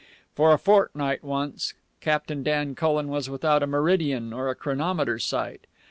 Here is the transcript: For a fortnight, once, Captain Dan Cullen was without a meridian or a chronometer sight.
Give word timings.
For 0.35 0.51
a 0.51 0.57
fortnight, 0.57 1.23
once, 1.23 1.75
Captain 1.99 2.41
Dan 2.41 2.73
Cullen 2.73 3.09
was 3.09 3.29
without 3.29 3.61
a 3.61 3.67
meridian 3.67 4.33
or 4.33 4.49
a 4.49 4.55
chronometer 4.55 5.19
sight. 5.19 5.67